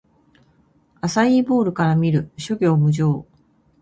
[1.01, 2.31] アサイーボウルから見る！
[2.35, 3.27] 諸行無常